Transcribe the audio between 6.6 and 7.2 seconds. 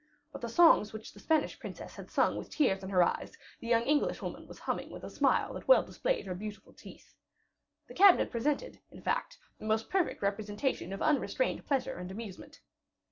teeth.